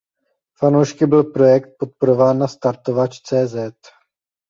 [0.57, 3.55] Fanoušky byl projekt podporován na Startovač.cz.